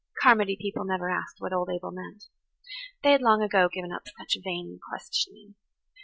Carmody 0.19 0.57
people 0.59 0.83
never 0.83 1.11
asked 1.11 1.35
what 1.39 1.53
old 1.53 1.69
Abel 1.69 1.91
meant. 1.91 2.23
They 3.03 3.11
had 3.11 3.21
long 3.21 3.43
ago 3.43 3.69
given 3.71 3.91
up 3.91 4.07
such 4.17 4.39
vain 4.43 4.79
questioning. 4.89 5.53